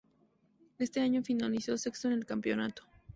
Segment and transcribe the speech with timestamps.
[0.79, 2.81] Ese año finalizó sexto en el campeonato.